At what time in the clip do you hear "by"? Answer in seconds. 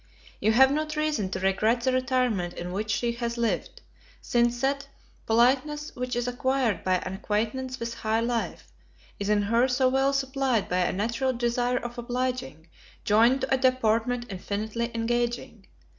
6.83-6.95, 10.69-10.79